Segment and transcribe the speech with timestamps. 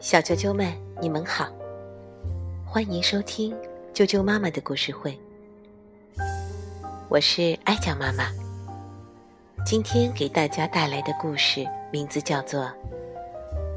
[0.00, 1.48] 小啾啾们，你们好，
[2.66, 3.56] 欢迎收听
[3.94, 5.18] 啾啾妈妈的故事会。
[7.08, 8.30] 我是爱讲妈妈，
[9.64, 12.64] 今天给大家带来的故事名字叫做《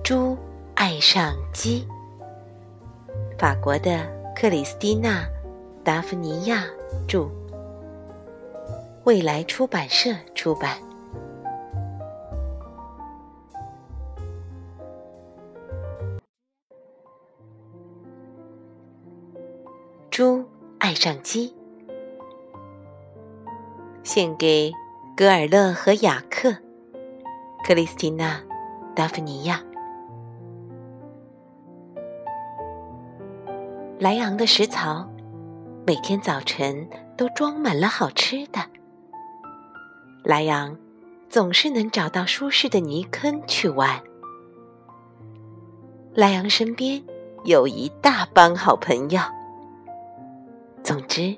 [0.04, 0.38] 猪
[0.76, 1.88] 爱上鸡》，
[3.40, 4.06] 法国的
[4.36, 5.24] 克里斯蒂娜·
[5.84, 6.66] 达芙尼亚
[7.08, 7.30] 著，
[9.06, 10.78] 未来出版社出版。
[21.00, 21.56] 上机，
[24.04, 24.70] 献给
[25.16, 26.50] 格尔勒和雅克·
[27.64, 28.42] 克里斯蒂娜·
[28.94, 29.64] 达芙尼亚。
[33.98, 35.10] 莱昂的食槽
[35.88, 38.60] 每天早晨都装满了好吃的。
[40.26, 40.76] 莱昂
[41.30, 44.04] 总是能找到舒适的泥坑去玩。
[46.14, 47.02] 莱昂身边
[47.46, 49.22] 有一大帮好朋友。
[50.90, 51.38] 总之，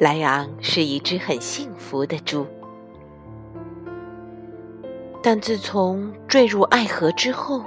[0.00, 2.44] 莱昂是一只很幸福的猪。
[5.22, 7.62] 但自从坠入爱河之后，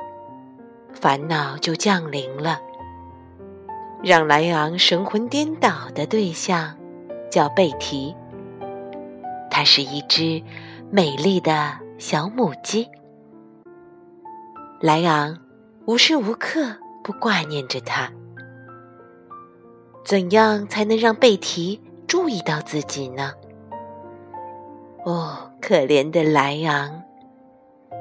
[0.91, 2.59] 烦恼就降临了。
[4.03, 6.75] 让莱昂神魂颠倒的对象
[7.31, 8.13] 叫贝提，
[9.49, 10.43] 它是一只
[10.91, 12.85] 美丽的小母鸡。
[14.81, 15.39] 莱昂
[15.85, 18.11] 无时无刻不挂念着它。
[20.03, 23.31] 怎样才能让贝提注意到自己呢？
[25.05, 27.03] 哦，可怜的莱昂，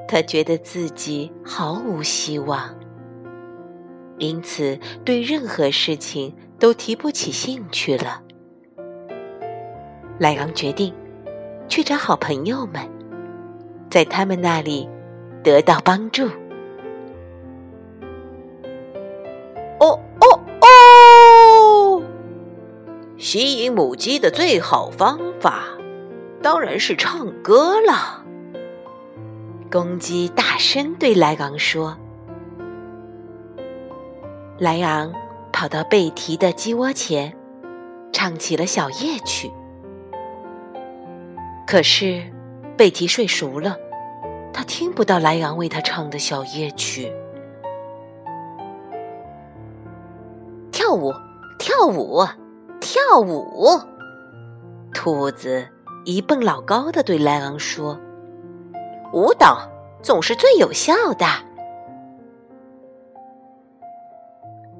[0.06, 2.74] 他觉得自己毫无希望，
[4.18, 8.22] 因此对任何事情都提不起兴趣了。
[10.18, 10.92] 莱昂决定
[11.68, 12.88] 去找好朋友们，
[13.90, 14.88] 在他们那里
[15.44, 16.28] 得到帮助。
[23.30, 25.64] 吸引母鸡的最好方法，
[26.42, 28.24] 当然是唱歌了。
[29.70, 31.98] 公鸡大声对莱昂说
[34.56, 35.12] ：“莱昂
[35.52, 37.36] 跑到贝提的鸡窝前，
[38.14, 39.52] 唱起了小夜曲。
[41.66, 42.32] 可是
[42.78, 43.76] 贝提睡熟了，
[44.54, 47.12] 他听不到莱昂为他唱的小夜曲。
[50.72, 51.12] 跳舞，
[51.58, 52.26] 跳舞。”
[52.90, 53.78] 跳舞，
[54.94, 55.68] 兔子
[56.06, 58.00] 一蹦老高的对莱昂说
[59.12, 59.68] ：“舞蹈
[60.02, 61.26] 总是最有效的。”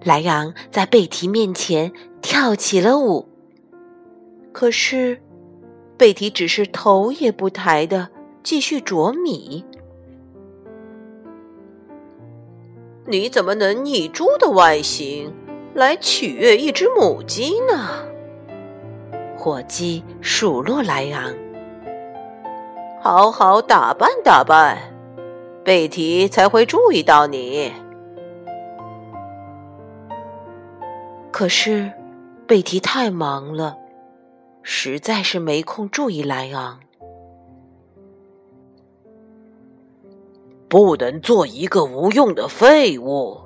[0.03, 1.93] 莱昂在贝提面前
[2.23, 3.29] 跳起了舞，
[4.53, 5.21] 可是
[5.99, 8.09] 贝提只是头也不抬的
[8.43, 9.67] 继续啄米。
[13.05, 15.31] 你怎么能拟猪的外形？
[15.75, 18.05] 来取悦一只母鸡呢？
[19.37, 21.33] 火鸡数落莱昂
[23.01, 24.77] ：“好好打扮打扮，
[25.65, 27.73] 贝提才会注意到你。”
[31.31, 31.93] 可是
[32.49, 33.77] 贝提太忙了，
[34.62, 36.81] 实在是没空注意莱昂。
[40.69, 43.43] 不能做一个无用的废物，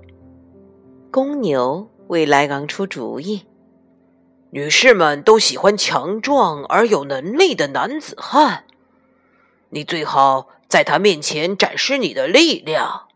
[1.11, 1.89] 公牛。
[2.13, 3.47] 为莱昂出主意，
[4.51, 8.65] 女士们都喜欢强壮而有能力的男子汉。
[9.71, 13.09] 你最好在他面前展示你的力量。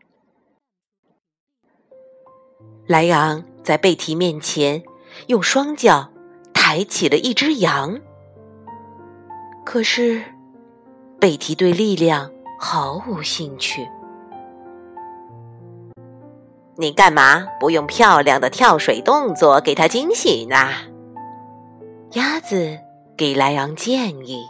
[2.87, 4.81] 莱昂在贝提面前
[5.27, 6.11] 用双脚
[6.51, 7.99] 抬起了一只羊，
[9.63, 10.23] 可是
[11.19, 13.87] 贝提对力量毫无兴趣。
[16.79, 20.55] 你干嘛不用漂亮的跳水动作给他惊喜呢？
[22.11, 22.77] 鸭子
[23.17, 24.45] 给莱昂建议。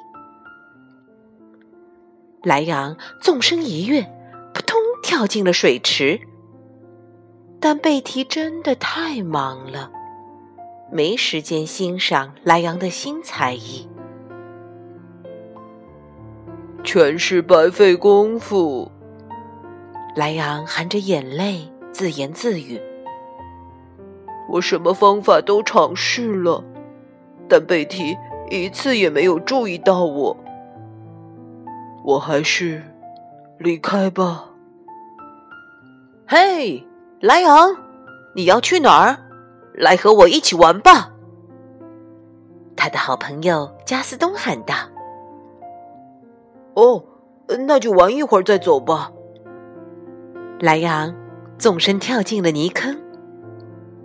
[2.43, 4.01] 莱昂纵身一跃，
[4.53, 6.19] 扑通跳进了水池。
[7.61, 9.90] 但贝提真的太忙了，
[10.91, 13.90] 没时间欣赏莱昂的新才艺，
[16.84, 18.91] 全是白费功夫。
[20.16, 21.72] 莱昂含着眼泪。
[21.97, 22.79] 自言自语
[24.53, 26.64] ：“我什么方法都尝试了，
[27.49, 28.16] 但贝提
[28.52, 30.38] 一次也没有注意到我。
[32.05, 32.84] 我还是
[33.58, 34.52] 离开吧。”
[36.29, 36.85] 嘿，
[37.20, 37.76] 莱昂，
[38.35, 39.17] 你要去哪儿？
[39.73, 41.11] 来和我一起玩吧！
[42.76, 44.76] 他的好朋友加斯东喊道。
[46.78, 47.03] “哦，
[47.66, 49.11] 那就玩一会儿再走吧。”
[50.61, 51.11] 莱昂
[51.57, 52.95] 纵身跳进了泥坑，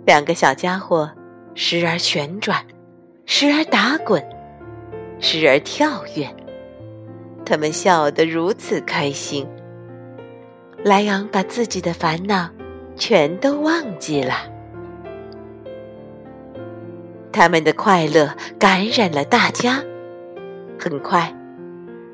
[0.05, 1.11] 两个小家伙
[1.53, 2.65] 时而旋转，
[3.27, 4.23] 时而打滚，
[5.19, 6.27] 时而跳跃，
[7.45, 9.47] 他们笑得如此开心。
[10.83, 12.49] 莱昂把自己的烦恼
[12.95, 14.33] 全都忘记了，
[17.31, 19.83] 他们的快乐感染了大家。
[20.79, 21.33] 很快，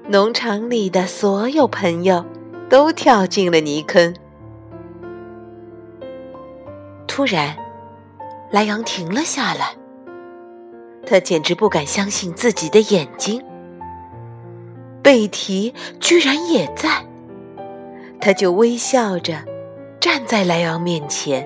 [0.09, 2.25] 农场里的所有朋友
[2.69, 4.13] 都跳进了泥坑。
[7.19, 7.53] 突然，
[8.49, 9.75] 莱昂停了下来。
[11.05, 13.43] 他简直不敢相信自己的眼睛，
[15.03, 16.89] 贝提居然也在。
[18.21, 19.43] 他就微笑着
[19.99, 21.43] 站在莱昂面前。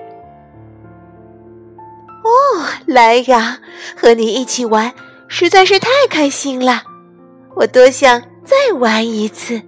[2.22, 3.58] 哦，莱昂，
[3.96, 4.94] 和你一起玩
[5.26, 6.84] 实在是太开心了，
[7.56, 9.60] 我多想再玩一次。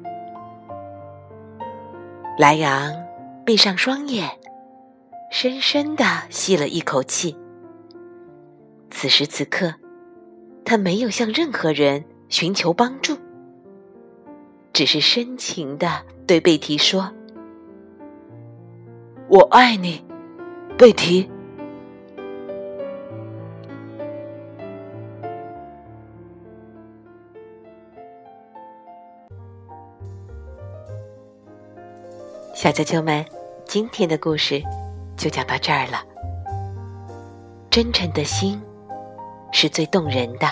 [2.39, 2.95] 莱昂
[3.45, 4.31] 闭上双眼。
[5.31, 7.37] 深深的吸了一口气。
[8.91, 9.75] 此时此刻，
[10.65, 13.17] 他没有向任何人寻求帮助，
[14.73, 17.13] 只是深情的对贝提说
[19.29, 20.03] ：“我爱你，
[20.79, 21.29] 贝提。”
[32.55, 33.23] 小啾啾们，
[33.67, 34.63] 今天的故事。
[35.17, 36.05] 就讲到这儿了。
[37.71, 38.61] 真诚的心
[39.53, 40.47] 是最动人的。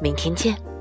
[0.00, 0.73] 明天见。